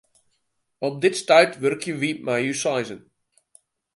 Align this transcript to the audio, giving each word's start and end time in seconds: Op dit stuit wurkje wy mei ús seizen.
Op 0.87 0.95
dit 1.03 1.17
stuit 1.21 1.53
wurkje 1.61 1.93
wy 2.01 2.11
mei 2.25 2.43
ús 2.51 2.61
seizen. 2.63 3.01